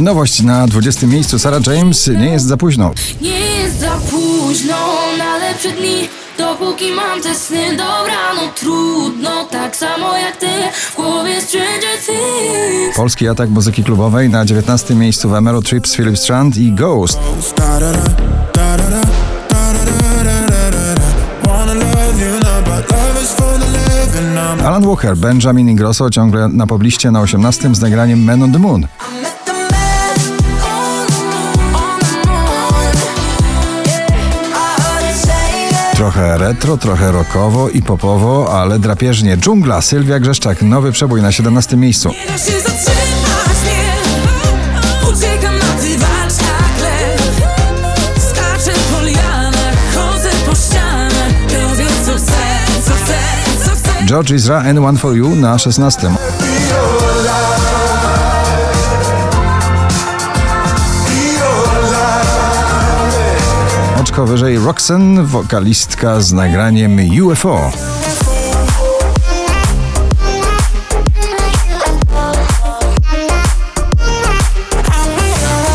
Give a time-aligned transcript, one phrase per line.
[0.00, 2.90] Nowość na 20 miejscu Sarah James nie jest za późno.
[3.20, 4.76] Nie jest za późno
[5.18, 6.08] na lepsze dni
[6.38, 12.96] Dopóki mam te sny, dobra, no trudno Tak samo jak ty, w głowie Stranger Things
[12.96, 17.18] Polski atak muzyki klubowej na 19 miejscu w Emerald Trips Philip Strand i Ghost.
[24.64, 28.86] Alan Walker, Benjamin Ingrosso ciągle na pobliście na 18 z nagraniem Men on the Moon.
[35.96, 39.36] Trochę retro, trochę rockowo i popowo, ale drapieżnie.
[39.36, 42.08] Dżungla, Sylwia Grzeszczak, nowy przebój na 17 miejscu.
[42.08, 47.40] Nie da się zatrzymać, nie Uciekam na ty walczach lew
[48.30, 52.32] Skaczę po lianach, chodzę po ścianach Robię co chcę,
[52.84, 53.14] co chcę,
[53.64, 56.10] co chcę George and One For You na 16.
[64.16, 67.70] Oczko wyżej Roxanne, wokalistka z nagraniem UFO.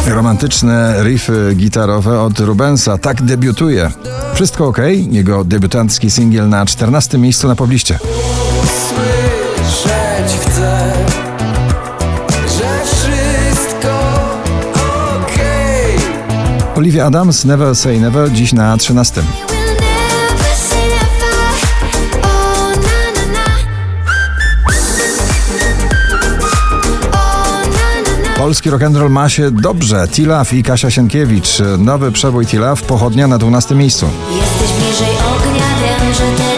[0.07, 3.91] Romantyczne riffy gitarowe od Rubensa tak debiutuje.
[4.33, 4.77] Wszystko ok?
[5.11, 7.99] Jego debiutancki singiel na 14 miejscu na pobliście.
[16.81, 19.21] Olivia Adams, Never Say Never, dziś na 13.
[19.21, 21.35] Will never say never.
[22.23, 23.45] Oh na na na.
[27.11, 28.37] Oh na na na.
[28.37, 30.07] Polski rock'n'roll ma się dobrze.
[30.07, 31.61] Tilaf i Kasia Sienkiewicz.
[31.77, 34.09] Nowy przebój Tilaf, pochodnia na 12 miejscu.
[34.35, 36.50] Jesteś bliżej ognia, wiem, że tego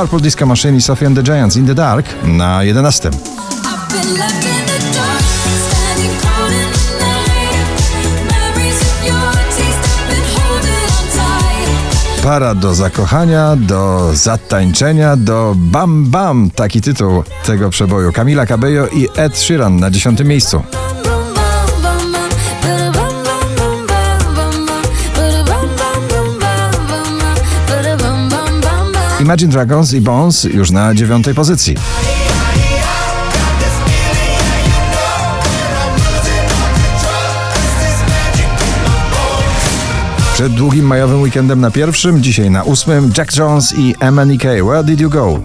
[0.00, 3.12] Purple Disco Machine i Sophie and the Giants in the Dark na 11.
[3.12, 5.20] I've been left in the dark,
[5.68, 7.68] standing cold in the night.
[8.32, 12.22] Memories of your taste, I've been holding on tight.
[12.22, 16.50] Para do zakochania, do zatańczenia, do bam bam.
[16.50, 18.12] Taki tytuł tego przeboju.
[18.12, 20.62] Camila Cabello i Ed Sheeran na 10 miejscu.
[29.30, 31.74] Imagine Dragons i Bones już na dziewiątej pozycji.
[40.34, 44.42] Przed długim majowym weekendem na pierwszym, dzisiaj na ósmym Jack Jones i MNEK.
[44.42, 45.40] Where did you go?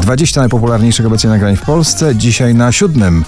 [0.00, 3.24] 20 najpopularniejszych obecnie nagrań w Polsce, dzisiaj na siódmym.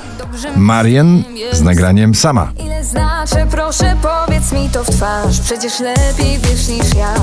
[0.56, 1.22] Marien
[1.52, 2.52] z nagraniem Sama.
[2.90, 7.14] Znaczy, proszę powiedz mi to w twarz Przecież lepiej wiesz niż ja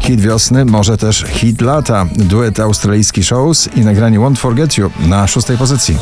[0.00, 2.06] Hit wiosny, może też hit lata.
[2.16, 5.98] Duet australijski Shows i nagranie Won't Forget You na szóstej pozycji.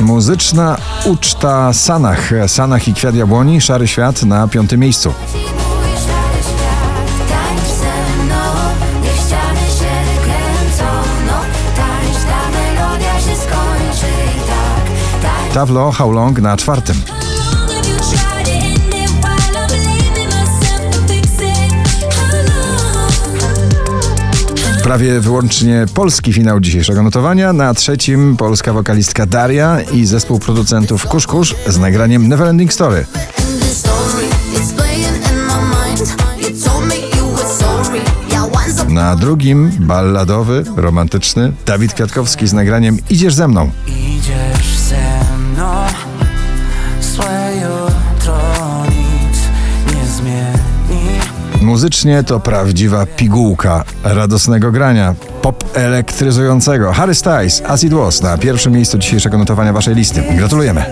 [0.00, 2.30] Muzyczna uczta Sanach.
[2.46, 5.12] Sanach i Kwiat Jabłoni, Szary Świat na piątym miejscu.
[15.58, 16.38] It How long?
[24.82, 27.52] Prawie wyłącznie polski finał dzisiejszego notowania.
[27.52, 33.06] Na trzecim polska wokalistka Daria i zespół producentów Kusz Kusz z nagraniem Neverending Story.
[38.88, 43.70] Na drugim balladowy, romantyczny Dawid Kwiatkowski z nagraniem Idziesz ze mną.
[51.68, 56.92] Muzycznie to prawdziwa pigułka radosnego grania, pop elektryzującego.
[56.92, 60.22] Harry Styles, As It Was na pierwszym miejscu dzisiejszego notowania waszej listy.
[60.36, 60.84] Gratulujemy.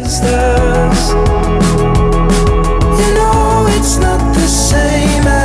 [2.98, 3.04] You
[5.22, 5.35] know